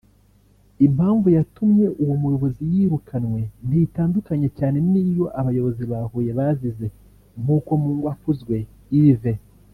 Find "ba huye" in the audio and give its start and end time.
5.91-6.31